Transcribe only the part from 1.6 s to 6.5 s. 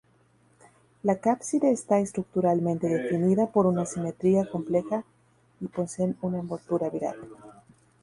está estructuralmente definida por una simetría compleja y poseen una